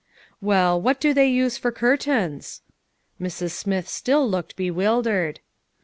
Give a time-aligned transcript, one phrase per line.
[0.51, 2.63] "Well, what do they use for curtains?"
[3.21, 3.51] Mrs.
[3.51, 5.41] Smith still looked bewildered.